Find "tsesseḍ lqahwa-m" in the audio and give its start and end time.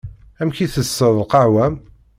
0.69-1.75